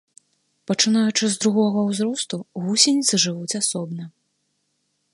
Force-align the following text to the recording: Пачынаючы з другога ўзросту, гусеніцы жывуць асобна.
Пачынаючы 0.71 1.29
з 1.33 1.37
другога 1.43 1.79
ўзросту, 1.91 2.37
гусеніцы 2.65 3.23
жывуць 3.29 3.57
асобна. 3.65 4.03